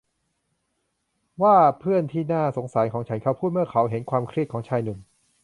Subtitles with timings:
[1.41, 4.99] ว้า เพื่อนที่น่าสงสารของฉัน เขาพูด เมื่อเค้าเห็นความเครียดของชายหนุ่ม